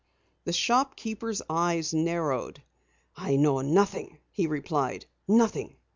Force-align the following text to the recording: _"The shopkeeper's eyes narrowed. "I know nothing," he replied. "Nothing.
_"The 0.45 0.51
shopkeeper's 0.51 1.43
eyes 1.47 1.93
narrowed. 1.93 2.63
"I 3.15 3.35
know 3.35 3.61
nothing," 3.61 4.17
he 4.31 4.47
replied. 4.47 5.05
"Nothing. 5.27 5.75